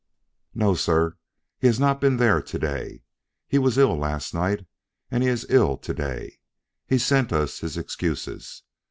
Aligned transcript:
"No, 0.55 0.73
sir; 0.73 1.15
he 1.59 1.67
has 1.67 1.79
not 1.79 2.01
been 2.01 2.17
there 2.17 2.41
to 2.41 2.57
day. 2.57 3.03
He 3.47 3.59
was 3.59 3.77
ill 3.77 3.95
last 3.95 4.33
night, 4.33 4.65
and 5.11 5.21
he 5.21 5.29
is 5.29 5.45
ill 5.47 5.77
to 5.77 5.93
day. 5.93 6.39
He 6.87 6.97
sent 6.97 7.31
us 7.31 7.59
his 7.59 7.77
excuses. 7.77 8.63